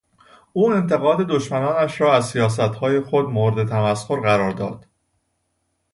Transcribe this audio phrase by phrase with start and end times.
[0.53, 4.85] او انتقاد دشمنانش را از سیاستهای خود مورد تمسخر قرار داد.